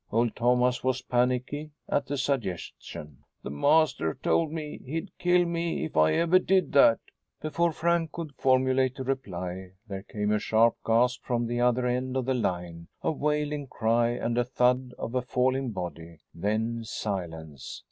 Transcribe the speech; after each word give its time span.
Old 0.11 0.35
Thomas 0.35 0.83
was 0.83 1.03
panicky 1.03 1.69
at 1.87 2.07
the 2.07 2.17
suggestion. 2.17 3.19
"The 3.43 3.51
master 3.51 4.15
told 4.23 4.51
me 4.51 4.79
he'd 4.83 5.15
kill 5.19 5.45
me 5.45 5.85
if 5.85 5.95
I 5.95 6.13
ever 6.13 6.39
did 6.39 6.71
that." 6.71 6.97
Before 7.39 7.71
Frank 7.71 8.11
could 8.13 8.33
formulate 8.33 8.97
a 8.97 9.03
reply, 9.03 9.73
there 9.87 10.01
came 10.01 10.31
a 10.31 10.39
sharp 10.39 10.75
gasp 10.83 11.21
from 11.23 11.45
the 11.45 11.61
other 11.61 11.85
end 11.85 12.17
of 12.17 12.25
the 12.25 12.33
line, 12.33 12.87
a 13.03 13.11
wailing 13.11 13.67
cry 13.67 14.07
and 14.09 14.39
a 14.39 14.43
thud 14.43 14.89
as 14.93 14.93
of 14.93 15.13
a 15.13 15.21
falling 15.21 15.69
body; 15.69 16.17
then 16.33 16.83
silence. 16.83 17.79